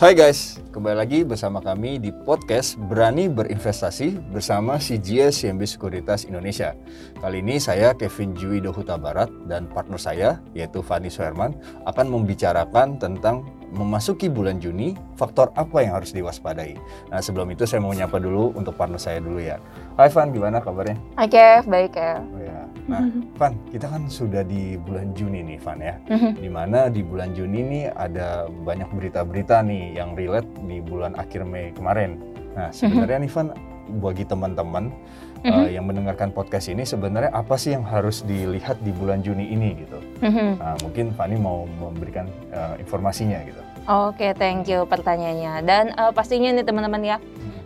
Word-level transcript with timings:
Hai 0.00 0.16
guys, 0.16 0.56
kembali 0.72 0.96
lagi 0.96 1.20
bersama 1.28 1.60
kami 1.60 2.00
di 2.00 2.08
podcast 2.08 2.80
Berani 2.88 3.28
Berinvestasi 3.28 4.32
bersama 4.32 4.80
CGS 4.80 5.44
CMB 5.44 5.60
Sekuritas 5.68 6.24
Indonesia. 6.24 6.72
Kali 7.20 7.44
ini 7.44 7.60
saya 7.60 7.92
Kevin 7.92 8.32
Jui 8.32 8.64
Dohuta 8.64 8.96
Barat 8.96 9.28
dan 9.44 9.68
partner 9.68 10.00
saya 10.00 10.40
yaitu 10.56 10.80
Fani 10.80 11.12
Suherman 11.12 11.52
akan 11.84 12.16
membicarakan 12.16 12.96
tentang 12.96 13.44
memasuki 13.76 14.32
bulan 14.32 14.56
Juni, 14.56 14.96
faktor 15.20 15.52
apa 15.52 15.84
yang 15.84 16.00
harus 16.00 16.16
diwaspadai. 16.16 16.80
Nah 17.12 17.20
sebelum 17.20 17.52
itu 17.52 17.68
saya 17.68 17.84
mau 17.84 17.92
nyapa 17.92 18.16
dulu 18.16 18.56
untuk 18.56 18.80
partner 18.80 18.96
saya 18.96 19.20
dulu 19.20 19.36
ya. 19.36 19.60
Hai 20.00 20.08
Van, 20.08 20.32
gimana 20.32 20.64
kabarnya? 20.64 20.96
Hai 21.20 21.28
Kev, 21.28 21.68
baik 21.68 21.92
ya. 21.92 22.24
Oh 22.24 22.40
ya. 22.40 22.49
Nah, 22.90 23.06
Van, 23.38 23.54
kita 23.70 23.86
kan 23.86 24.10
sudah 24.10 24.42
di 24.42 24.74
bulan 24.74 25.14
Juni 25.14 25.46
nih, 25.46 25.58
Van 25.62 25.78
ya. 25.78 25.94
Di 26.34 26.50
mana 26.50 26.90
di 26.90 27.06
bulan 27.06 27.34
Juni 27.36 27.60
nih 27.62 27.84
ada 27.94 28.50
banyak 28.50 28.90
berita-berita 28.90 29.62
nih 29.62 29.94
yang 29.94 30.18
relate 30.18 30.50
di 30.66 30.82
bulan 30.82 31.14
akhir 31.14 31.46
Mei 31.46 31.70
kemarin. 31.70 32.18
Nah, 32.58 32.74
sebenarnya 32.74 33.22
nih 33.22 33.30
Van, 33.30 33.54
bagi 33.90 34.22
teman-teman 34.22 34.94
uh, 35.42 35.66
yang 35.66 35.86
mendengarkan 35.86 36.30
podcast 36.30 36.70
ini 36.70 36.86
sebenarnya 36.86 37.34
apa 37.34 37.58
sih 37.58 37.74
yang 37.74 37.82
harus 37.82 38.22
dilihat 38.22 38.78
di 38.86 38.94
bulan 38.94 39.18
Juni 39.22 39.50
ini 39.50 39.82
gitu. 39.82 39.98
Nah, 40.22 40.78
mungkin 40.82 41.10
Fani 41.14 41.34
mau 41.34 41.66
memberikan 41.66 42.30
uh, 42.54 42.78
informasinya 42.78 43.42
gitu. 43.42 43.62
Oke, 43.90 44.30
thank 44.38 44.70
you 44.70 44.86
pertanyaannya. 44.86 45.66
Dan 45.66 45.84
uh, 45.98 46.14
pastinya 46.14 46.54
nih 46.54 46.62
teman-teman 46.62 47.02
ya, 47.02 47.16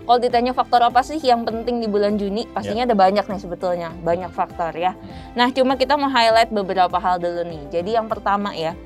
kalau 0.04 0.20
ditanya 0.20 0.52
faktor 0.52 0.84
apa 0.84 1.00
sih 1.00 1.16
yang 1.16 1.48
penting 1.48 1.80
di 1.80 1.88
bulan 1.88 2.20
Juni, 2.20 2.44
pastinya 2.52 2.84
ada 2.84 2.92
banyak 2.92 3.24
nih 3.24 3.40
sebetulnya, 3.40 3.88
banyak 4.04 4.28
faktor 4.36 4.76
ya. 4.76 4.92
Nah, 5.32 5.48
cuma 5.48 5.80
kita 5.80 5.96
mau 5.96 6.12
highlight 6.12 6.52
beberapa 6.52 7.00
hal 7.00 7.16
dulu 7.16 7.40
nih. 7.48 7.62
Jadi 7.72 7.96
yang 7.96 8.04
pertama 8.04 8.52
ya, 8.52 8.76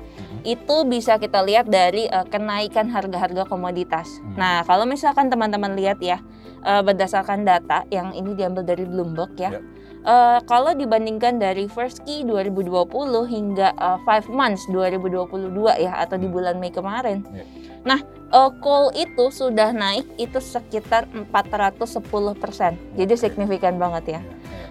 itu 0.47 0.75
bisa 0.87 1.19
kita 1.19 1.43
lihat 1.43 1.67
dari 1.67 2.07
uh, 2.07 2.23
kenaikan 2.23 2.87
harga-harga 2.87 3.43
komoditas. 3.43 4.07
Hmm. 4.23 4.39
Nah, 4.39 4.55
kalau 4.63 4.87
misalkan 4.87 5.27
teman-teman 5.27 5.75
lihat 5.75 5.99
ya, 5.99 6.23
uh, 6.63 6.79
berdasarkan 6.79 7.43
data 7.43 7.83
yang 7.91 8.15
ini 8.15 8.35
diambil 8.35 8.63
dari 8.63 8.87
Bloomberg 8.87 9.35
ya. 9.35 9.59
Yep. 9.59 9.63
Uh, 9.99 10.39
kalau 10.47 10.71
dibandingkan 10.71 11.43
dari 11.43 11.67
first 11.67 12.07
key 12.07 12.23
2020 12.23 12.87
hingga 13.27 13.75
uh, 13.75 13.99
five 14.07 14.31
months 14.31 14.63
2022 14.71 15.51
ya 15.83 15.91
atau 15.99 16.15
di 16.15 16.31
bulan 16.31 16.55
Mei 16.55 16.71
kemarin. 16.71 17.27
Yep. 17.27 17.45
Nah, 17.83 17.99
uh, 18.31 18.51
coal 18.61 18.93
itu 18.93 19.29
sudah 19.29 19.73
naik 19.73 20.05
itu 20.15 20.37
sekitar 20.37 21.09
410 21.09 22.01
persen. 22.37 22.77
Jadi 22.95 23.13
signifikan 23.17 23.77
banget 23.77 24.03
ya. 24.05 24.11
Ya, 24.11 24.21
ya. 24.21 24.21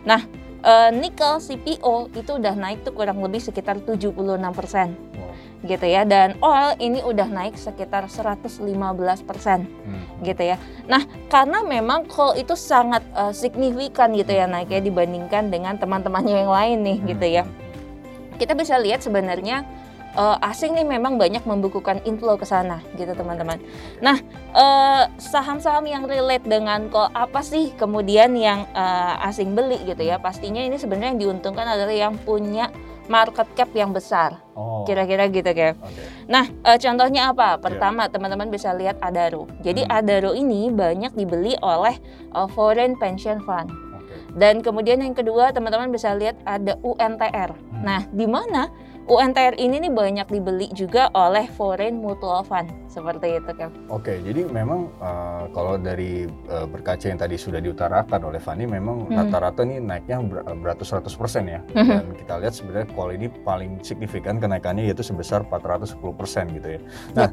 Nah, 0.06 0.20
uh, 0.62 0.90
nikel 0.94 1.38
CPO 1.38 2.10
itu 2.14 2.30
udah 2.38 2.54
naik 2.54 2.82
tuh 2.82 2.94
kurang 2.94 3.22
lebih 3.22 3.42
sekitar 3.42 3.78
76 3.82 4.14
persen 4.54 4.94
Wow. 5.18 5.34
gitu 5.66 5.86
ya. 5.86 6.02
Dan 6.06 6.38
oil 6.38 6.74
ini 6.78 7.02
udah 7.02 7.26
naik 7.26 7.58
sekitar 7.58 8.06
115 8.06 9.22
persen 9.22 9.66
Hmm. 9.86 10.22
gitu 10.22 10.42
ya. 10.42 10.56
Nah, 10.86 11.02
karena 11.26 11.62
memang 11.62 12.06
coal 12.06 12.38
itu 12.38 12.54
sangat 12.54 13.02
uh, 13.14 13.34
signifikan 13.34 14.14
gitu 14.14 14.34
ya 14.34 14.46
naiknya 14.46 14.82
dibandingkan 14.82 15.50
dengan 15.50 15.74
teman-temannya 15.78 16.46
yang 16.46 16.52
lain 16.52 16.78
nih 16.86 16.98
gitu 17.14 17.26
ya. 17.26 17.44
Kita 18.38 18.54
bisa 18.54 18.78
lihat 18.78 19.02
sebenarnya 19.02 19.66
uh, 20.14 20.38
asing 20.46 20.72
nih 20.72 20.86
memang 20.86 21.20
banyak 21.20 21.44
membukukan 21.44 22.00
inflow 22.08 22.38
ke 22.38 22.46
sana 22.46 22.80
gitu 22.96 23.12
teman-teman. 23.12 23.60
Nah, 24.00 24.16
uh, 24.54 25.10
saham-saham 25.20 25.84
yang 25.84 26.06
relate 26.08 26.46
dengan 26.46 26.88
coal 26.88 27.10
apa 27.12 27.42
sih 27.44 27.74
kemudian 27.76 28.32
yang 28.38 28.64
uh, 28.72 29.20
asing 29.28 29.52
beli 29.52 29.82
gitu 29.84 30.00
ya? 30.06 30.16
Pastinya 30.22 30.62
ini 30.62 30.78
sebenarnya 30.80 31.16
yang 31.16 31.20
diuntungkan 31.20 31.66
adalah 31.66 31.92
yang 31.92 32.14
punya 32.22 32.72
market 33.08 33.48
cap 33.56 33.72
yang 33.72 33.90
besar. 33.90 34.36
Oh. 34.54 34.84
Kira-kira 34.84 35.26
gitu 35.32 35.48
kayak. 35.48 35.80
Oke. 35.80 36.02
Nah, 36.28 36.44
eh, 36.46 36.78
contohnya 36.78 37.32
apa? 37.32 37.56
Pertama, 37.56 38.06
teman-teman 38.06 38.52
bisa 38.52 38.70
lihat 38.76 39.00
Adaro. 39.00 39.48
Jadi 39.64 39.88
Hmm. 39.88 39.96
Adaro 39.98 40.36
ini 40.36 40.68
banyak 40.68 41.16
dibeli 41.16 41.56
oleh 41.64 41.96
eh, 42.36 42.48
foreign 42.52 42.94
pension 43.00 43.40
fund. 43.42 43.72
Dan 44.36 44.60
kemudian 44.60 45.00
yang 45.00 45.16
kedua, 45.16 45.50
teman-teman 45.50 45.88
bisa 45.88 46.12
lihat 46.14 46.36
ada 46.44 46.76
UNTR. 46.84 47.50
Hmm. 47.56 47.82
Nah, 47.82 48.00
di 48.12 48.28
mana 48.28 48.68
UNTR 49.08 49.56
ini 49.56 49.80
nih 49.80 49.88
banyak 49.88 50.28
dibeli 50.28 50.68
juga 50.70 51.08
oleh 51.12 51.48
foreign 51.50 51.96
mutual 51.96 52.44
fund. 52.44 52.68
Seperti 52.86 53.40
itu, 53.40 53.50
Kev. 53.52 53.72
Oke, 53.88 54.20
jadi 54.20 54.44
memang 54.44 54.92
uh, 55.00 55.48
kalau 55.50 55.76
dari 55.76 56.24
uh, 56.46 56.64
berkaca 56.64 57.08
yang 57.08 57.16
tadi 57.16 57.34
sudah 57.34 57.56
diutarakan 57.58 58.20
oleh 58.22 58.36
Fani, 58.38 58.68
memang 58.68 59.08
Hmm. 59.08 59.16
rata-rata 59.16 59.62
nih 59.62 59.80
naiknya 59.80 60.20
ber- 60.20 60.44
beratus-ratus 60.44 61.16
persen 61.16 61.48
ya. 61.48 61.60
Mhm. 61.72 61.88
Dan 61.88 62.04
kita 62.14 62.34
lihat 62.36 62.52
sebenarnya 62.52 62.88
call 62.92 63.14
ini 63.14 63.26
paling 63.40 63.80
signifikan 63.80 64.36
kenaikannya 64.36 64.84
yaitu 64.84 65.00
sebesar 65.00 65.40
410 65.42 66.12
persen 66.12 66.44
gitu 66.52 66.76
ya. 66.76 66.80
Nah, 67.14 67.28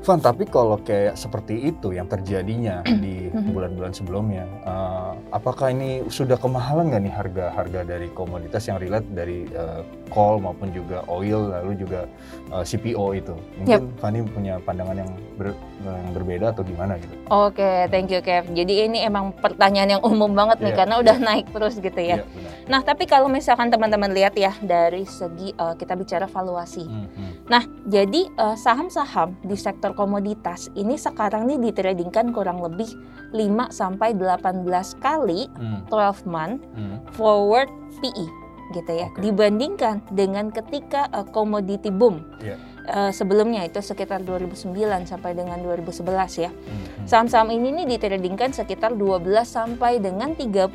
Van, 0.00 0.22
tapi 0.22 0.46
kalau 0.46 0.78
kayak 0.78 1.18
seperti 1.18 1.66
itu 1.66 1.90
yang 1.90 2.06
terjadinya 2.06 2.86
di 3.02 3.26
Mhm. 3.26 3.50
bulan-bulan 3.50 3.90
sebelumnya, 3.90 4.46
uh, 4.62 5.18
apakah 5.32 5.74
ini 5.74 6.06
sudah 6.06 6.38
kemahalan 6.38 6.86
nggak 6.86 7.02
nih 7.02 7.14
harga-harga 7.14 7.80
dari 7.82 8.06
komoditas 8.12 8.62
yang 8.64 8.78
relate 8.78 9.08
dari 9.10 9.42
uh, 9.50 9.82
call 10.08 10.38
maupun 10.38 10.70
juga 10.70 11.02
oil 11.06 11.50
lalu 11.50 11.76
juga 11.76 12.06
uh, 12.50 12.62
CPO 12.62 13.06
itu? 13.14 13.34
Mungkin 13.62 13.92
Fani 13.98 14.22
punya 14.30 14.58
pandangan 14.62 14.96
yang, 14.96 15.10
ber- 15.34 15.58
yang 15.82 16.10
berbeda 16.14 16.54
atau 16.54 16.62
gimana 16.62 16.96
gitu? 16.98 17.14
Oke, 17.28 17.90
thank 17.90 18.08
you, 18.10 18.22
Kev. 18.22 18.48
Jadi 18.50 18.86
ini 18.86 19.02
emang 19.02 19.34
pertanyaan 19.34 19.98
yang 19.98 20.02
umum 20.02 20.32
banget 20.32 20.62
nih 20.62 20.72
Iya, 20.72 20.78
karena 20.78 20.94
udah 21.02 21.16
iya. 21.18 21.26
naik 21.26 21.46
terus 21.50 21.74
gitu 21.78 22.00
ya. 22.00 22.22
Iya, 22.22 22.24
benar. 22.26 22.52
Nah, 22.66 22.80
tapi 22.82 23.04
kalau 23.06 23.30
misalkan 23.30 23.70
teman-teman 23.70 24.10
lihat 24.10 24.34
ya 24.34 24.50
dari 24.58 25.06
segi 25.06 25.54
eh, 25.54 25.74
kita 25.78 25.94
bicara 25.94 26.26
valuasi. 26.26 26.82
Hmm, 26.86 27.06
hmm. 27.10 27.32
Nah, 27.46 27.62
jadi 27.86 28.26
eh, 28.26 28.56
saham-saham 28.58 29.38
di 29.42 29.54
sektor 29.54 29.94
komoditas 29.94 30.66
ini 30.74 30.98
sekarang 30.98 31.46
nih 31.46 31.70
ditradingkan 31.70 32.34
kurang 32.34 32.58
lebih 32.58 32.90
5 33.34 33.70
sampai 33.70 34.14
18 34.14 34.66
kali 34.98 35.48
Hmm, 35.56 35.82
12 35.88 36.26
month 36.26 36.60
hmm. 36.74 36.96
forward 37.14 37.68
PE 38.02 38.26
gitu 38.72 38.90
ya. 38.90 39.06
Oke. 39.10 39.20
Dibandingkan 39.20 40.02
dengan 40.10 40.50
ketika 40.50 41.06
eh, 41.12 41.26
commodity 41.30 41.90
boom. 41.90 42.22
Iya. 42.40 42.56
eh, 42.86 43.10
sebelumnya 43.10 43.66
itu 43.66 43.82
sekitar 43.82 44.22
2009 44.22 44.70
sampai 45.04 45.34
dengan 45.34 45.58
2011 45.58 46.38
ya. 46.38 46.50
Hmm, 46.54 46.54
hmm. 46.54 47.06
Saham-saham 47.06 47.50
ini 47.50 47.82
nih 47.82 47.98
ditradingkan 47.98 48.54
sekitar 48.54 48.94
12 48.94 49.26
sampai 49.42 49.98
dengan 49.98 50.38
30 50.38 50.70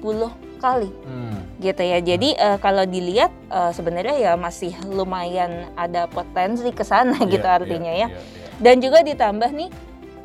kali 0.60 0.92
Hmm, 1.08 1.40
gitu 1.58 1.82
ya. 1.82 2.04
Jadi 2.04 2.36
eh, 2.36 2.58
kalau 2.60 2.84
dilihat 2.84 3.32
eh, 3.48 3.72
sebenarnya 3.72 4.16
ya 4.20 4.32
masih 4.36 4.76
lumayan 4.92 5.72
ada 5.80 6.06
potensi 6.06 6.68
ke 6.76 6.84
sana 6.84 7.16
gitu 7.26 7.48
iya, 7.48 7.58
artinya 7.58 7.92
iya, 7.96 8.08
ya. 8.08 8.08
iya, 8.12 8.20
iya. 8.20 8.60
Dan 8.60 8.84
juga 8.84 9.02
ditambah 9.02 9.50
nih 9.56 9.70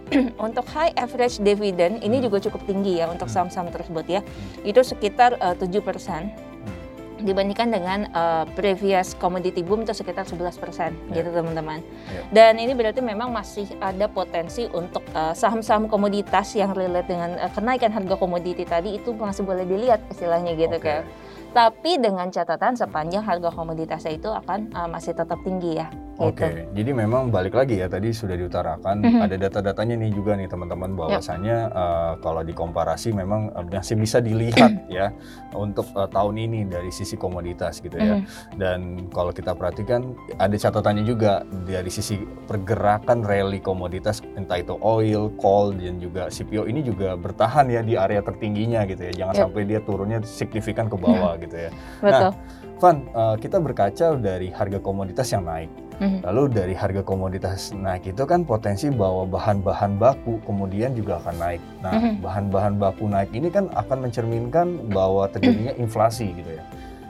untuk 0.47 0.67
high 0.71 0.95
average 0.95 1.39
dividend 1.39 2.03
ini 2.03 2.19
Hmm. 2.19 2.27
juga 2.31 2.39
cukup 2.43 2.63
tinggi 2.67 2.99
ya 2.99 3.07
untuk 3.07 3.31
Hmm. 3.31 3.47
saham-saham 3.47 3.71
tersebut 3.71 4.07
ya. 4.07 4.21
Itu 4.63 4.83
sekitar 4.83 5.39
eh, 5.39 5.55
7% 5.55 6.27
Hmm. 6.27 6.46
Dibandingkan 7.19 7.69
dengan 7.73 7.99
eh, 8.07 8.45
previous 8.53 9.17
commodity 9.17 9.65
boom 9.65 9.83
itu 9.83 9.93
sekitar 9.93 10.25
11% 10.25 10.93
Ya. 11.09 11.23
gitu 11.23 11.33
teman-teman. 11.33 11.81
Ya. 12.13 12.21
Dan 12.33 12.61
ini 12.61 12.77
berarti 12.77 13.01
memang 13.01 13.33
masih 13.33 13.67
ada 13.81 14.07
potensi 14.07 14.69
untuk 14.71 15.01
eh, 15.11 15.33
saham-saham 15.33 15.89
komoditas 15.89 16.53
yang 16.53 16.77
relate 16.77 17.09
dengan 17.09 17.37
eh, 17.37 17.51
kenaikan 17.53 17.93
harga 17.93 18.15
komoditi 18.17 18.65
tadi 18.65 18.97
itu 18.97 19.13
masih 19.13 19.45
boleh 19.45 19.65
dilihat 19.65 20.05
istilahnya 20.13 20.53
gitu 20.55 20.77
Oke. 20.77 20.85
kan. 20.85 21.03
Tapi 21.57 21.97
dengan 21.97 22.29
catatan 22.29 22.77
sepanjang 22.77 23.25
harga 23.25 23.49
komoditasnya 23.49 24.13
itu 24.17 24.29
akan 24.29 24.69
eh, 24.71 24.89
masih 24.89 25.17
tetap 25.17 25.41
tinggi 25.41 25.81
ya. 25.81 25.89
Oke, 26.17 26.49
Gitu. 26.49 26.61
jadi 26.73 26.91
memang 26.97 27.29
balik 27.29 27.53
lagi 27.53 27.77
ya 27.77 27.87
tadi 27.87 28.09
sudah 28.09 28.35
diutarakan 28.35 29.05
Mhm. 29.05 29.21
ada 29.21 29.37
data-datanya 29.37 30.01
nih 30.01 30.11
juga 30.11 30.33
nih 30.33 30.49
teman-teman 30.49 30.97
bahwasanya 30.97 31.57
eh, 31.69 32.13
kalau 32.21 32.41
dikomparasi 32.41 33.13
memang 33.13 33.53
eh, 33.53 33.65
masih 33.69 33.97
bisa 33.97 34.19
dilihat 34.19 34.89
ya 34.89 35.13
untuk 35.53 35.85
eh, 35.93 36.09
tahun 36.09 36.35
ini 36.39 36.61
dari 36.67 36.89
sisi 36.89 37.15
komoditas 37.15 37.79
gitu 37.79 37.97
ya. 37.97 38.17
Mhm. 38.17 38.25
Dan 38.57 38.79
kalau 39.13 39.29
kita 39.29 39.53
perhatikan 39.53 40.17
ada 40.37 40.57
catatannya 40.57 41.05
juga 41.05 41.45
dari 41.63 41.89
sisi 41.89 42.17
pergerakan 42.47 43.21
rally 43.21 43.61
komoditas 43.61 44.25
entah 44.35 44.57
itu 44.57 44.73
oil, 44.81 45.29
coal 45.37 45.77
dan 45.77 46.01
juga 46.01 46.33
CPO 46.33 46.65
ini 46.65 46.81
juga 46.81 47.13
bertahan 47.15 47.69
ya 47.69 47.81
di 47.81 47.93
area 47.93 48.21
tertingginya 48.21 48.89
gitu 48.89 49.05
ya. 49.05 49.13
Jangan 49.15 49.35
Yep. 49.35 49.43
sampai 49.45 49.63
dia 49.65 49.81
turunnya 49.81 50.19
signifikan 50.25 50.89
ke 50.89 50.97
bawah 50.97 51.37
gitu 51.45 51.57
ya. 51.59 51.71
Betul. 52.01 52.33
Van, 52.77 52.97
eh, 53.07 53.37
kita 53.37 53.57
berkaca 53.57 54.07
dari 54.17 54.49
harga 54.49 54.77
komoditas 54.79 55.29
yang 55.31 55.45
naik. 55.45 55.69
Mhm. 55.97 56.19
Lalu 56.29 56.43
dari 56.53 56.75
harga 56.77 57.01
komoditas 57.01 57.73
naik 57.73 58.13
itu 58.13 58.23
kan 58.29 58.45
potensi 58.45 58.93
bahwa 58.93 59.25
bahan-bahan 59.25 59.97
baku 59.97 60.37
kemudian 60.45 60.93
juga 60.93 61.17
akan 61.25 61.37
naik. 61.41 61.63
Nah, 61.81 61.93
Mhm. 61.97 62.13
bahan-bahan 62.21 62.75
baku 62.77 63.09
naik 63.09 63.33
ini 63.33 63.49
kan 63.49 63.73
akan 63.73 64.05
mencerminkan 64.05 64.93
bahwa 64.93 65.25
terjadinya 65.33 65.73
inflasi 65.81 66.37
gitu 66.37 66.53
ya. 66.53 66.65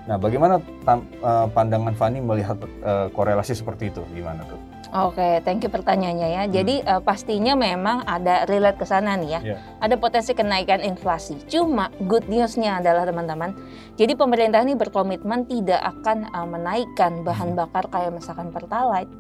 Nah, 0.07 0.15
bagaimana 0.23 0.63
tam- 0.87 1.03
eh, 1.19 1.47
pandangan 1.51 1.95
Fani 1.99 2.23
melihat 2.23 2.63
eh, 2.63 3.11
korelasi 3.11 3.59
seperti 3.59 3.91
itu? 3.91 4.07
Gimana 4.15 4.47
tuh? 4.47 4.59
Oke, 4.93 5.43
thank 5.43 5.63
you 5.63 5.71
pertanyaannya 5.71 6.29
ya. 6.29 6.43
Hmm. 6.45 6.53
Jadi 6.53 6.75
eh, 6.79 7.01
pastinya 7.01 7.55
memang 7.55 8.05
ada 8.05 8.47
relate 8.47 8.79
ke 8.79 8.87
sana 8.87 9.19
nih 9.19 9.31
ya. 9.31 9.41
Iya. 9.43 9.57
Ada 9.83 9.95
potensi 9.97 10.33
kenaikan 10.33 10.79
inflasi. 10.81 11.43
Cuma 11.47 11.91
good 12.03 12.27
news-nya 12.27 12.79
adalah 12.79 13.03
teman-teman, 13.03 13.57
jadi 13.95 14.13
pemerintah 14.13 14.63
ini 14.63 14.75
berkomitmen 14.75 15.47
tidak 15.47 15.81
akan 15.83 16.29
eh, 16.29 16.47
menaikkan 16.47 17.13
bahan 17.23 17.55
bakar 17.55 17.89
kayak 17.89 18.15
misalkan 18.15 18.51
pertalite, 18.51 19.11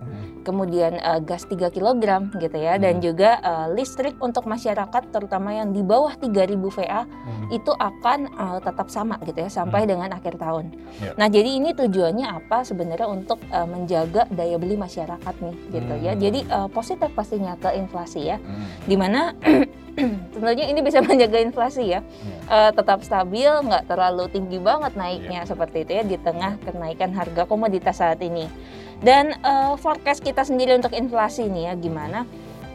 kemudian 0.42 0.96
eh, 0.96 1.20
gas 1.20 1.44
3 1.44 1.68
kg 1.68 2.04
gitu 2.36 2.56
ya, 2.56 2.78
dan 2.78 2.98
Hmm. 2.98 3.04
juga 3.04 3.30
eh, 3.38 3.66
listrik 3.74 4.14
untuk 4.18 4.46
masyarakat 4.46 5.02
terutama 5.10 5.50
yang 5.50 5.70
di 5.70 5.82
bawah 5.82 6.14
3000 6.14 6.70
VA 6.70 7.02
Hmm. 7.04 7.48
itu 7.50 7.72
akan 7.72 8.18
eh, 8.28 8.58
tetap 8.62 8.86
sama 8.88 9.18
gitu 9.22 9.38
ya 9.40 9.50
sampai 9.50 9.82
Hmm. 9.84 9.90
dengan 9.90 10.10
akhir 10.14 10.38
tahun. 10.38 10.64
Ya. 11.02 11.12
Nah, 11.14 11.26
jadi 11.26 11.50
ini 11.58 11.72
tujuannya 11.72 12.26
apa 12.26 12.62
sebenarnya 12.62 13.08
untuk 13.08 13.42
eh, 13.46 13.66
menjaga 13.66 14.24
daya 14.28 14.56
beli 14.56 14.76
masyarakat 14.76 15.34
nih 15.42 15.55
gitu 15.70 15.94
ya. 15.98 16.12
Hmm. 16.14 16.20
Jadi 16.22 16.40
eh, 16.46 16.68
positif 16.70 17.10
pastinya 17.12 17.54
ke 17.58 17.74
inflasi 17.76 18.30
ya. 18.30 18.38
Hmm. 18.38 18.66
Di 18.86 18.96
mana 18.96 19.34
tentunya 20.32 20.66
ini 20.68 20.80
bisa 20.84 21.00
menjaga 21.06 21.38
inflasi 21.40 21.96
ya. 21.96 22.00
Eh, 22.46 22.70
tetap 22.72 23.02
stabil, 23.02 23.48
nggak 23.48 23.90
terlalu 23.90 24.30
tinggi 24.30 24.58
banget 24.62 24.94
naiknya 24.94 25.42
seperti 25.48 25.82
itu 25.82 25.92
ya 25.96 26.04
di 26.04 26.16
tengah 26.20 26.60
kenaikan 26.62 27.12
harga 27.16 27.48
komoditas 27.48 27.98
saat 27.98 28.20
ini. 28.22 28.46
Dan 29.00 29.36
eh, 29.36 29.74
forecast 29.76 30.24
kita 30.24 30.44
sendiri 30.46 30.76
untuk 30.76 30.92
inflasi 30.96 31.48
nih 31.48 31.70
ya 31.70 31.74
gimana? 31.76 32.24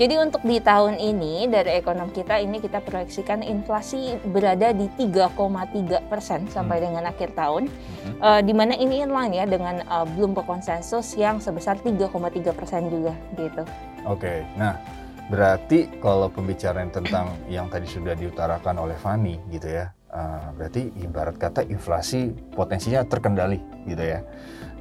Jadi 0.02 0.18
untuk 0.18 0.42
di 0.42 0.58
tahun 0.58 0.98
ini 0.98 1.46
dari 1.46 1.78
ekonom 1.78 2.10
kita 2.10 2.42
ini 2.42 2.58
kita 2.58 2.82
proyeksikan 2.82 3.46
inflasi 3.46 4.18
berada 4.34 4.74
di 4.74 4.90
3,3 4.98 6.02
persen 6.10 6.50
sampai 6.50 6.82
dengan 6.82 7.06
akhir 7.06 7.38
tahun. 7.38 7.70
Mhm. 7.70 8.18
Eh, 8.18 8.42
di 8.42 8.54
mana 8.58 8.74
ini 8.74 9.06
inline 9.06 9.38
ya 9.38 9.46
dengan 9.46 9.86
eh, 9.86 10.06
Bloomberg 10.18 10.50
konsensus 10.50 11.14
yang 11.14 11.38
sebesar 11.38 11.78
3,3 11.86 12.50
persen 12.50 12.90
juga 12.90 13.14
gitu. 13.38 13.62
Oke, 14.10 14.42
nah 14.58 14.82
berarti 15.30 15.86
kalau 16.02 16.34
pembicaraan 16.34 16.90
tentang 16.90 17.38
yang 17.46 17.70
tadi 17.70 17.86
sudah 17.86 18.18
diutarakan 18.18 18.82
oleh 18.82 18.98
Fani 18.98 19.38
gitu 19.54 19.70
ya, 19.70 19.94
eh, 20.12 20.48
berarti 20.60 20.82
ibarat 21.02 21.36
kata 21.40 21.66
inflasi 21.68 22.36
potensinya 22.54 23.02
terkendali 23.08 23.60
gitu 23.88 24.04
ya. 24.04 24.22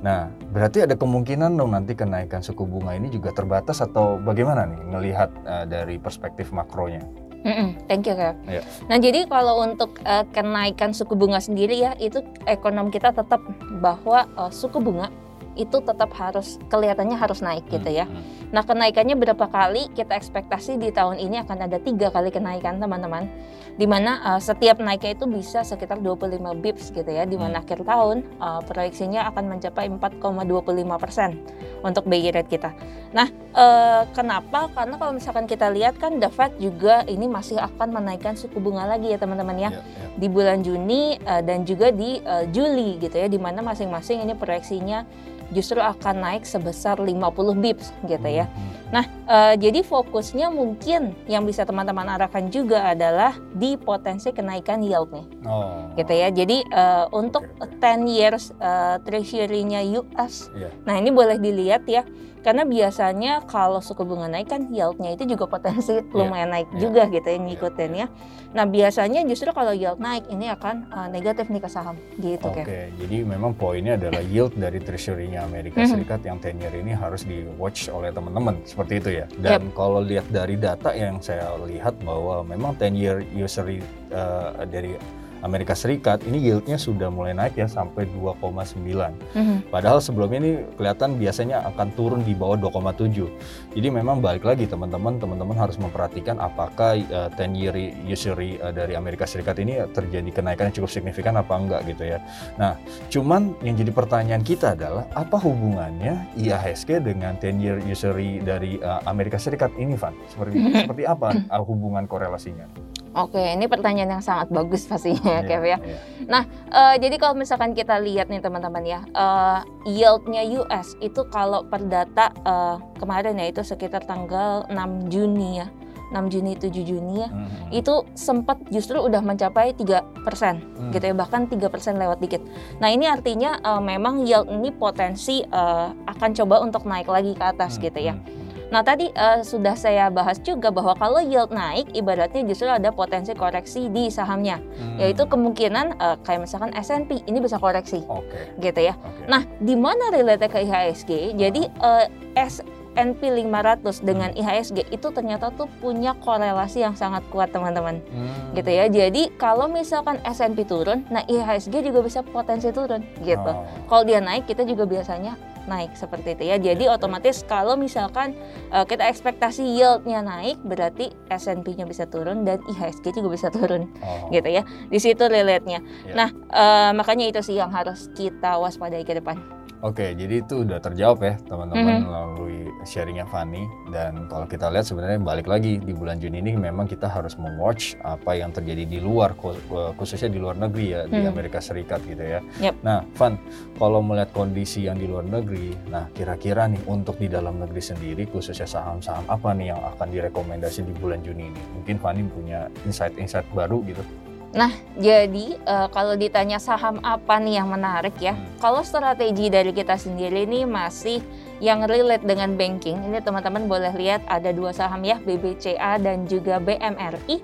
Nah, 0.00 0.32
berarti 0.52 0.88
ada 0.88 0.96
kemungkinan 0.96 1.60
dong 1.60 1.76
nanti 1.76 1.92
kenaikan 1.92 2.40
suku 2.40 2.64
bunga 2.64 2.96
ini 2.96 3.12
juga 3.12 3.36
terbatas 3.36 3.84
atau 3.84 4.16
bagaimana 4.16 4.64
nih 4.64 4.80
ngelihat 4.96 5.30
eh, 5.44 5.64
dari 5.68 5.96
perspektif 6.00 6.50
makronya? 6.50 7.04
Mm-mm, 7.40 7.88
thank 7.88 8.04
you 8.04 8.12
Kev. 8.12 8.36
Iya. 8.44 8.62
Nah 8.84 9.00
jadi 9.00 9.24
kalau 9.24 9.64
untuk 9.64 9.96
eh, 10.04 10.24
kenaikan 10.28 10.92
suku 10.92 11.16
bunga 11.16 11.40
sendiri 11.40 11.72
ya 11.80 11.96
itu 11.96 12.20
ekonom 12.44 12.92
kita 12.92 13.16
tetap 13.16 13.40
bahwa 13.80 14.28
eh, 14.28 14.52
suku 14.52 14.76
bunga 14.76 15.08
itu 15.56 15.80
tetap 15.80 16.12
harus 16.12 16.60
kelihatannya 16.68 17.16
harus 17.16 17.40
naik 17.40 17.64
gitu 17.72 17.88
ya. 17.88 18.04
Hmm, 18.04 18.52
Nah 18.52 18.66
kenaikannya 18.66 19.16
berapa 19.16 19.48
kali 19.48 19.88
kita 19.96 20.18
ekspektasi 20.20 20.76
di 20.76 20.92
tahun 20.92 21.16
ini 21.16 21.40
akan 21.46 21.70
ada 21.70 21.80
tiga 21.80 22.12
kali 22.12 22.28
kenaikan 22.28 22.76
teman-teman. 22.76 23.30
Di 23.78 23.88
mana 23.88 24.36
eh, 24.36 24.40
setiap 24.42 24.76
naiknya 24.82 25.16
itu 25.16 25.24
bisa 25.24 25.64
sekitar 25.64 26.04
25 26.04 26.36
bips 26.60 26.92
gitu 26.92 27.08
ya. 27.08 27.24
Di 27.24 27.40
mana 27.40 27.64
akhir 27.64 27.86
tahun 27.88 28.20
eh, 28.26 28.60
proyeksinya 28.68 29.24
akan 29.32 29.56
mencapai 29.56 29.88
4,25 29.88 31.00
persen 31.00 31.40
untuk 31.80 32.04
BI 32.04 32.28
rate 32.28 32.50
kita. 32.52 32.76
Nah 33.16 33.32
eh, 33.56 34.02
kenapa? 34.12 34.68
Karena 34.76 35.00
kalau 35.00 35.16
misalkan 35.16 35.48
kita 35.48 35.72
lihat 35.72 35.96
kan 35.96 36.20
The 36.20 36.28
Fed 36.28 36.60
juga 36.60 37.08
ini 37.08 37.24
masih 37.24 37.56
akan 37.56 37.96
menaikkan 37.96 38.36
suku 38.36 38.60
bunga 38.60 38.84
lagi 38.84 39.08
ya 39.08 39.16
teman-teman 39.16 39.56
ya 39.56 39.70
ya, 39.70 39.78
ya. 39.78 40.08
di 40.18 40.26
bulan 40.26 40.58
Juni 40.60 41.16
eh, 41.16 41.42
dan 41.46 41.62
juga 41.64 41.94
di 41.94 42.18
eh, 42.20 42.44
Juli 42.50 42.98
gitu 42.98 43.16
ya 43.16 43.30
di 43.30 43.38
mana 43.38 43.62
masing-masing 43.62 44.26
ini 44.26 44.34
proyeksinya 44.34 45.06
justru 45.50 45.78
akan 45.78 46.14
naik 46.18 46.42
sebesar 46.42 46.96
50 46.96 47.14
bips 47.54 47.90
gitu 48.04 48.28
ya. 48.28 48.46
Hmm, 48.46 48.68
Nah, 48.90 49.06
eh, 49.06 49.54
jadi 49.54 49.86
fokusnya 49.86 50.50
mungkin 50.50 51.14
yang 51.30 51.46
bisa 51.46 51.62
teman-teman 51.62 52.10
arahkan 52.10 52.50
juga 52.50 52.90
adalah 52.90 53.38
di 53.54 53.78
potensi 53.78 54.34
kenaikan 54.34 54.82
yield 54.82 55.14
nih, 55.14 55.26
Oh. 55.46 55.94
gitu 55.94 56.10
ya. 56.10 56.26
Jadi 56.28 56.66
eh, 56.66 57.04
untuk 57.14 57.46
oke. 57.56 57.70
10 57.78 58.10
years 58.10 58.50
eh, 58.58 58.98
treasury-nya 59.00 59.86
US, 59.94 60.50
Iya. 60.50 60.74
nah 60.82 60.98
ini 60.98 61.10
boleh 61.10 61.38
dilihat 61.38 61.86
ya, 61.86 62.02
karena 62.40 62.64
biasanya 62.64 63.44
kalau 63.44 63.84
suku 63.84 64.02
bunga 64.08 64.28
naik 64.32 64.48
kan 64.48 64.72
yieldnya 64.72 65.12
itu 65.12 65.28
juga 65.28 65.44
potensi 65.44 66.00
lumayan 66.16 66.48
naik 66.52 66.68
iya, 66.72 66.78
juga 66.80 67.02
gitu 67.12 67.26
ya 67.28 67.36
iya, 67.36 67.40
ngikutin 67.44 67.92
ya. 67.92 68.06
Nah 68.50 68.64
biasanya 68.66 69.20
justru 69.28 69.54
kalau 69.54 69.70
yield 69.70 70.00
naik 70.02 70.26
ini 70.32 70.50
akan 70.50 70.90
eh, 70.90 71.08
negatif 71.12 71.52
nih 71.52 71.62
ke 71.62 71.70
saham 71.70 71.94
gitu 72.18 72.48
Oke, 72.50 72.64
Kev. 72.66 72.96
jadi 72.98 73.16
memang 73.22 73.54
poinnya 73.54 73.94
adalah 73.94 74.24
yield 74.24 74.56
dari 74.56 74.80
treasury-nya 74.82 75.44
Amerika 75.46 75.84
Mhm. 75.84 75.90
Serikat 75.90 76.20
yang 76.26 76.38
10 76.42 76.58
year 76.60 76.74
ini 76.74 76.92
harus 76.96 77.22
di 77.22 77.46
watch 77.60 77.86
oleh 77.92 78.10
teman-teman 78.10 78.58
seperti 78.66 78.92
itu 78.98 79.10
ya. 79.22 79.26
Dan 79.38 79.70
kalau 79.76 80.02
lihat 80.02 80.26
dari 80.32 80.58
data 80.58 80.90
yang 80.96 81.22
saya 81.22 81.54
lihat 81.66 81.98
bahwa 82.02 82.42
memang 82.42 82.74
10 82.76 82.96
year 82.96 83.22
usury 83.36 83.84
uh, 84.10 84.66
dari 84.66 84.96
Amerika 85.40 85.72
Serikat 85.72 86.24
ini 86.28 86.40
yieldnya 86.50 86.76
sudah 86.76 87.08
mulai 87.08 87.32
naik 87.32 87.56
ya 87.56 87.66
sampai 87.66 88.08
2,9. 88.12 89.12
Mhm. 89.36 89.72
Padahal 89.72 89.98
sebelumnya 90.02 90.38
ini 90.42 90.52
kelihatan 90.76 91.16
biasanya 91.16 91.64
akan 91.72 91.88
turun 91.96 92.20
di 92.24 92.36
bawah 92.36 92.56
2,7. 92.60 93.28
Jadi 93.72 93.88
memang 93.88 94.20
balik 94.20 94.44
lagi 94.44 94.68
teman-teman, 94.68 95.16
teman-teman 95.16 95.56
harus 95.56 95.76
memperhatikan 95.80 96.36
apakah 96.42 96.98
uh, 97.10 97.30
10 97.32 97.56
year 97.56 97.74
usury 98.04 98.60
uh, 98.60 98.74
dari 98.74 98.98
Amerika 98.98 99.24
Serikat 99.24 99.56
ini 99.62 99.80
terjadi 99.90 100.28
kenaikan 100.30 100.68
yang 100.70 100.76
cukup 100.82 100.90
signifikan 100.90 101.38
apa 101.38 101.54
enggak 101.56 101.80
gitu 101.88 102.04
ya. 102.16 102.18
Nah, 102.60 102.76
cuman 103.08 103.56
yang 103.64 103.78
jadi 103.78 103.92
pertanyaan 103.94 104.42
kita 104.44 104.76
adalah 104.76 105.06
apa 105.16 105.36
hubungannya 105.40 106.34
IHSG 106.36 107.00
dengan 107.00 107.38
10 107.38 107.62
year 107.62 107.78
usury 107.84 108.42
dari 108.42 108.76
uh, 108.82 109.00
Amerika 109.06 109.38
Serikat 109.40 109.72
ini, 109.78 109.96
Van? 109.96 110.12
Seperti 110.28 110.56
seperti 110.84 111.02
apa 111.06 111.32
uh, 111.48 111.62
hubungan 111.64 112.04
korelasinya? 112.04 112.89
Oke, 113.10 113.42
ini 113.42 113.66
pertanyaan 113.66 114.10
yang 114.12 114.22
sangat 114.22 114.48
bagus 114.48 114.86
pastinya 114.86 115.18
Iya, 115.36 115.42
Kev 115.42 115.64
ya. 115.64 115.78
iya. 115.78 116.40
Eh, 116.70 116.94
jadi 116.96 117.16
kalau 117.16 117.34
misalkan 117.34 117.74
kita 117.74 117.98
lihat 117.98 118.30
nih 118.30 118.38
teman-teman 118.38 118.82
ya, 118.82 119.02
eh, 119.04 119.58
yieldnya 119.84 120.46
US 120.56 120.94
itu 121.00 121.26
kalau 121.26 121.66
per 121.66 121.82
data 121.82 122.30
eh, 122.30 122.76
kemarin 122.96 123.34
ya 123.34 123.46
itu 123.48 123.62
sekitar 123.62 124.06
tanggal 124.06 124.62
6 124.66 125.10
Juni 125.10 125.58
ya, 125.58 125.66
6 126.10 126.26
Juni 126.28 126.54
7 126.54 126.70
Juni 126.80 127.18
ya, 127.18 127.28
Mhm. 127.28 127.74
itu 127.74 127.94
sempat 128.14 128.62
justru 128.68 128.98
udah 128.98 129.18
mencapai 129.20 129.74
3 129.74 130.06
persen 130.22 130.62
Hmm. 130.78 130.90
gitu 130.90 131.04
ya, 131.04 131.14
bahkan 131.16 131.44
3 131.44 131.66
persen 131.66 131.98
lewat 131.98 132.18
dikit. 132.18 132.46
Nah 132.78 132.88
ini 132.88 133.06
artinya 133.06 133.58
eh, 133.58 133.82
memang 133.82 134.22
yield 134.22 134.46
ini 134.48 134.70
potensi 134.70 135.42
eh, 135.42 135.88
akan 136.06 136.30
coba 136.32 136.62
untuk 136.62 136.82
naik 136.84 137.06
lagi 137.06 137.34
ke 137.34 137.42
atas 137.44 137.74
Hmm, 137.74 137.82
gitu 137.82 138.00
ya. 138.00 138.14
hmm, 138.14 138.22
hmm. 138.22 138.38
Nah 138.70 138.80
tadi 138.80 139.10
eh, 139.10 139.40
sudah 139.42 139.74
saya 139.74 140.06
bahas 140.08 140.38
juga 140.38 140.70
bahwa 140.70 140.94
kalau 140.94 141.18
yield 141.18 141.50
naik, 141.50 141.90
ibaratnya 141.90 142.46
justru 142.46 142.70
ada 142.70 142.90
potensi 142.90 143.34
koreksi 143.34 143.90
di 143.90 144.06
sahamnya 144.08 144.62
Hmm. 144.80 144.96
yaitu 144.96 145.26
kemungkinan 145.26 145.98
eh, 145.98 146.16
kayak 146.22 146.46
misalkan 146.46 146.70
S&P 146.72 147.26
ini 147.26 147.38
bisa 147.38 147.58
koreksi 147.58 148.00
Oke. 148.06 148.54
gitu 148.58 148.80
ya. 148.80 148.94
oke. 148.94 149.26
Nah, 149.26 149.42
di 149.58 149.74
mana 149.74 150.08
relate 150.08 150.46
ke 150.46 150.62
IHSG? 150.62 151.34
Jadi 151.34 151.66
eh, 151.66 152.06
S&P 152.38 153.20
500 153.22 154.00
dengan 154.00 154.30
IHSG 154.32 154.86
itu 154.88 155.08
ternyata 155.10 155.50
tuh 155.50 155.66
punya 155.78 156.14
korelasi 156.16 156.80
yang 156.80 156.94
sangat 156.94 157.26
kuat 157.28 157.50
teman-teman 157.50 157.98
Hmm. 158.06 158.54
gitu 158.54 158.70
ya. 158.70 158.86
Jadi 158.86 159.34
kalau 159.34 159.66
misalkan 159.66 160.22
S&P 160.22 160.62
turun, 160.62 161.02
nah 161.06 161.22
IHSG 161.24 161.82
juga 161.82 162.00
bisa 162.00 162.22
potensi 162.22 162.70
turun 162.70 163.02
gitu. 163.20 163.50
Oh. 163.50 163.66
Kalau 163.86 164.02
dia 164.02 164.22
naik, 164.22 164.46
kita 164.46 164.62
juga 164.62 164.86
biasanya 164.86 165.34
naik 165.66 165.92
seperti 165.94 166.38
itu 166.38 166.44
ya. 166.46 166.56
Jadi 166.56 166.84
Ya, 166.86 166.92
ya. 166.92 166.96
otomatis 166.96 167.42
kalau 167.42 167.74
misalkan 167.74 168.32
eh, 168.70 168.84
kita 168.84 169.08
ekspektasi 169.08 169.64
yieldnya 169.64 170.22
naik, 170.22 170.60
berarti 170.62 171.10
S&P-nya 171.28 171.84
bisa 171.84 172.06
turun 172.06 172.44
dan 172.44 172.62
IHSG 172.66 173.12
juga 173.12 173.28
bisa 173.34 173.48
turun 173.48 173.90
Oh. 174.00 174.30
gitu 174.30 174.48
ya. 174.48 174.62
Di 174.88 174.96
situ 174.96 175.24
relate-nya. 175.24 175.80
Ya. 176.06 176.14
Nah, 176.14 176.28
eh, 176.30 176.90
makanya 176.94 177.26
itu 177.26 177.40
sih 177.42 177.56
yang 177.56 177.70
harus 177.70 178.08
kita 178.14 178.56
waspadai 178.56 179.02
ke 179.02 179.18
depan. 179.18 179.59
Oke, 179.80 180.12
jadi 180.12 180.44
itu 180.44 180.60
udah 180.60 180.76
terjawab 180.76 181.24
ya 181.24 181.34
teman-teman 181.48 181.88
Mhm. 181.88 182.04
melalui 182.04 182.60
sharingnya 182.84 183.24
Fanny 183.24 183.64
dan 183.88 184.28
kalau 184.28 184.44
kita 184.44 184.68
lihat 184.68 184.84
sebenarnya 184.84 185.16
balik 185.16 185.48
lagi 185.48 185.80
di 185.80 185.96
bulan 185.96 186.20
Juni 186.20 186.44
ini 186.44 186.52
memang 186.52 186.84
kita 186.84 187.08
harus 187.08 187.40
mewatch 187.40 187.96
apa 188.04 188.36
yang 188.36 188.52
terjadi 188.52 188.84
di 188.84 189.00
luar 189.00 189.32
khu- 189.32 189.56
khususnya 189.96 190.28
di 190.28 190.36
luar 190.36 190.60
negeri 190.60 190.86
ya 190.92 191.08
di 191.08 191.24
Mhm. 191.24 191.32
Amerika 191.32 191.64
Serikat 191.64 192.04
gitu 192.04 192.20
ya. 192.20 192.44
Yep. 192.60 192.74
Nah, 192.84 193.08
Van, 193.16 193.40
kalau 193.80 194.04
melihat 194.04 194.28
kondisi 194.36 194.84
yang 194.84 195.00
di 195.00 195.08
luar 195.08 195.24
negeri, 195.24 195.72
nah 195.88 196.12
kira-kira 196.12 196.68
nih 196.68 196.84
untuk 196.84 197.16
di 197.16 197.32
dalam 197.32 197.56
negeri 197.56 197.80
sendiri 197.80 198.28
khususnya 198.28 198.68
saham-saham 198.68 199.24
apa 199.26 199.56
nih 199.56 199.72
yang 199.72 199.80
akan 199.96 200.12
direkomendasi 200.12 200.84
di 200.84 200.92
bulan 200.92 201.24
Juni 201.24 201.48
ini? 201.48 201.62
Mungkin 201.80 201.96
Fanny 201.96 202.28
punya 202.28 202.68
insight-insight 202.84 203.48
baru 203.50 203.80
gitu. 203.88 204.04
Nah, 204.50 204.74
jadi 204.98 205.54
uh, 205.62 205.86
kalau 205.94 206.18
ditanya 206.18 206.58
saham 206.58 206.98
apa 207.06 207.38
nih 207.38 207.62
yang 207.62 207.70
menarik 207.70 208.18
ya? 208.18 208.34
Hmm. 208.34 208.58
Kalau 208.58 208.82
strategi 208.82 209.46
dari 209.46 209.70
kita 209.70 209.94
sendiri 209.94 210.42
ini 210.42 210.66
masih 210.66 211.22
yang 211.62 211.86
relate 211.86 212.26
dengan 212.26 212.58
banking. 212.58 212.98
Ini 212.98 213.22
teman-teman 213.22 213.70
boleh 213.70 213.94
lihat 213.94 214.26
ada 214.26 214.50
dua 214.50 214.74
saham 214.74 215.06
ya, 215.06 215.22
BBCA 215.22 216.02
dan 216.02 216.26
juga 216.26 216.58
BMRI. 216.58 217.38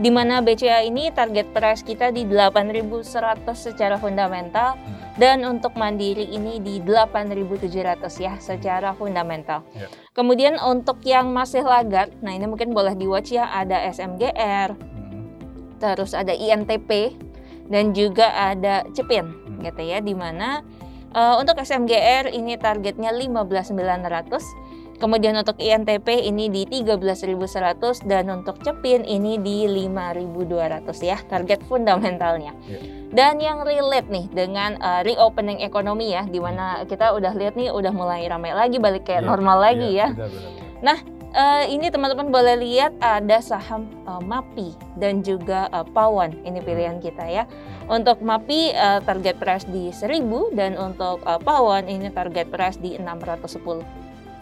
Di 0.00 0.08
mana 0.08 0.40
BCA 0.40 0.80
ini 0.88 1.12
target 1.12 1.52
price 1.52 1.84
kita 1.84 2.08
di 2.08 2.24
8.100 2.24 3.04
secara 3.52 4.00
fundamental 4.00 4.80
hmm. 4.80 5.20
dan 5.20 5.44
untuk 5.44 5.76
Mandiri 5.76 6.24
ini 6.24 6.56
di 6.56 6.80
8.700 6.80 8.08
ya 8.16 8.32
secara 8.40 8.96
fundamental. 8.96 9.60
Yeah. 9.76 9.92
Kemudian 10.16 10.56
untuk 10.56 11.04
yang 11.04 11.30
masih 11.36 11.62
lagat, 11.62 12.16
nah 12.24 12.32
ini 12.32 12.48
mungkin 12.48 12.72
boleh 12.72 12.96
di 12.96 13.04
watch 13.04 13.36
ya 13.36 13.52
ada 13.52 13.76
SMGR, 13.92 14.72
terus 15.80 16.12
ada 16.12 16.36
INTP 16.36 17.16
dan 17.72 17.96
juga 17.96 18.28
ada 18.36 18.84
CEPIN 18.92 19.26
hmm. 19.26 19.64
gitu 19.64 19.82
ya 19.82 19.98
di 20.04 20.12
mana 20.12 20.60
uh, 21.16 21.40
untuk 21.40 21.56
SMGR 21.56 22.30
ini 22.30 22.60
targetnya 22.60 23.10
15.900 23.16 24.70
Kemudian 25.00 25.32
untuk 25.32 25.56
INTP 25.56 26.28
ini 26.28 26.52
di 26.52 26.68
13.100 26.68 28.04
dan 28.04 28.28
untuk 28.28 28.60
CEPIN 28.60 29.08
ini 29.08 29.40
di 29.40 29.64
5.200 29.64 30.84
ya 31.00 31.16
target 31.24 31.64
fundamentalnya. 31.64 32.52
Yeah. 32.68 33.08
Dan 33.08 33.40
yang 33.40 33.64
relate 33.64 34.12
nih 34.12 34.28
dengan 34.28 34.76
uh, 34.76 35.00
reopening 35.00 35.64
ekonomi 35.64 36.12
ya 36.12 36.28
di 36.28 36.36
mana 36.36 36.84
kita 36.84 37.16
udah 37.16 37.32
lihat 37.32 37.56
nih 37.56 37.72
udah 37.72 37.96
mulai 37.96 38.28
ramai 38.28 38.52
lagi 38.52 38.76
balik 38.76 39.08
kayak 39.08 39.24
yeah. 39.24 39.30
normal 39.32 39.56
lagi 39.56 39.88
yeah, 39.88 40.12
ya. 40.12 40.28
Benar. 40.28 40.30
Nah, 40.84 40.98
uh, 41.34 41.64
ini 41.66 41.90
teman-teman 41.90 42.30
boleh 42.30 42.56
lihat 42.58 42.94
ada 43.02 43.38
saham 43.42 43.90
uh, 44.06 44.22
MAPI 44.22 44.74
dan 44.98 45.22
juga 45.22 45.66
uh, 45.70 45.86
Pawan. 45.86 46.34
Ini 46.42 46.58
pilihan 46.62 46.98
hmm. 46.98 47.04
kita 47.04 47.24
ya. 47.26 47.44
Untuk 47.90 48.22
MAPI 48.22 48.74
uh, 48.74 49.00
target 49.02 49.36
price 49.38 49.66
di 49.66 49.90
1000 49.90 50.22
dan 50.54 50.78
untuk 50.78 51.22
uh, 51.26 51.38
Pawan 51.42 51.90
ini 51.90 52.10
target 52.10 52.48
price 52.50 52.78
di 52.78 52.96
610. 52.98 53.99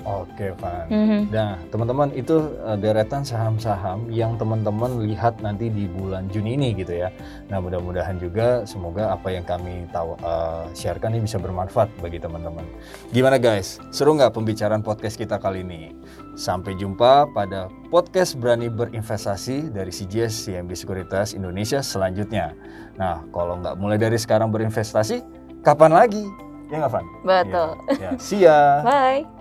Oke, 0.08 0.56
Van. 0.56 0.88
Mm 0.88 1.04
-hmm. 1.04 1.20
Nah, 1.28 1.60
teman-teman 1.68 2.08
itu 2.16 2.56
uh, 2.64 2.80
deretan 2.80 3.20
saham-saham 3.20 4.08
yang 4.08 4.40
teman-teman 4.40 5.04
lihat 5.04 5.36
nanti 5.44 5.68
di 5.68 5.84
bulan 5.84 6.32
Juni 6.32 6.56
ini 6.56 6.72
gitu 6.72 6.96
ya. 6.96 7.12
Nah, 7.52 7.60
mudah-mudahan 7.60 8.16
juga 8.16 8.64
semoga 8.64 9.12
apa 9.12 9.28
yang 9.28 9.44
kami 9.44 9.84
tahu 9.92 10.16
uh, 10.24 10.64
sharekan 10.72 11.12
ini 11.12 11.28
bisa 11.28 11.36
bermanfaat 11.36 11.92
bagi 12.00 12.16
teman-teman. 12.16 12.64
Gimana 13.12 13.36
guys? 13.36 13.76
Seru 13.92 14.16
nggak 14.16 14.32
pembicaraan 14.32 14.80
podcast 14.80 15.20
kita 15.20 15.36
kali 15.36 15.60
ini? 15.60 15.92
Sampai 16.40 16.72
jumpa 16.80 17.28
pada 17.36 17.68
podcast 17.92 18.40
Berani 18.40 18.72
Berinvestasi 18.72 19.68
dari 19.76 19.92
CGS 19.92 20.48
CMB 20.48 20.72
Sekuritas 20.72 21.36
Indonesia 21.36 21.84
selanjutnya. 21.84 22.56
Nah, 22.96 23.28
kalau 23.28 23.60
nggak 23.60 23.76
mulai 23.76 24.00
dari 24.00 24.16
sekarang 24.16 24.48
berinvestasi, 24.48 25.20
kapan 25.60 25.92
lagi? 25.92 26.24
Ya 26.72 26.84
nggak, 26.84 26.92
Van? 26.96 27.06
Betul. 27.24 27.70
Ya, 28.00 28.00
ya. 28.00 28.10
See 28.16 28.40
ya. 28.44 28.80
Bye. 28.84 29.37